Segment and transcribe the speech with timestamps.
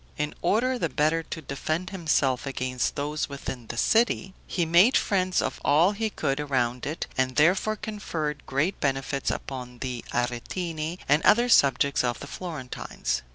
[0.17, 5.43] In order the better to defend himself against those within the city, he made friends
[5.43, 11.21] of all he could around it, and therefore conferred great benefits upon the Aretini and
[11.21, 13.21] other subjects of the Florentines.